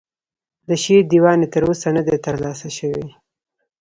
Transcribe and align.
د 0.67 0.69
شعر 0.83 1.03
دیوان 1.11 1.39
یې 1.43 1.47
تر 1.53 1.63
اوسه 1.67 1.87
نه 1.97 2.01
دی 2.07 2.17
ترلاسه 2.25 2.67
شوی. 2.77 3.07